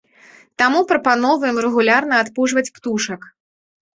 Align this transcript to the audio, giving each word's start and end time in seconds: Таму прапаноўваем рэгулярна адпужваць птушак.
Таму 0.61 0.79
прапаноўваем 0.91 1.59
рэгулярна 1.65 2.15
адпужваць 2.25 2.67
птушак. 2.79 3.21